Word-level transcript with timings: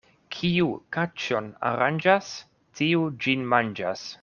Kiu 0.35 0.69
kaĉon 0.97 1.51
aranĝas, 1.73 2.33
tiu 2.81 3.05
ĝin 3.27 3.47
manĝas. 3.55 4.09